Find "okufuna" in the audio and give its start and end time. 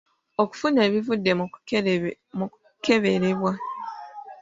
0.43-0.79